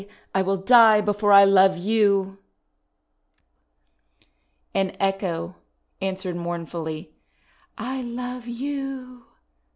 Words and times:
I 0.33 0.41
will 0.41 0.57
die 0.57 0.99
before 0.99 1.31
I 1.31 1.43
love 1.43 1.77
you!' 1.77 2.39
And 4.73 4.97
Echo 4.99 5.57
answered 6.01 6.37
mournfully, 6.37 7.11
"I 7.77 8.01
love 8.01 8.47
you!" 8.47 9.25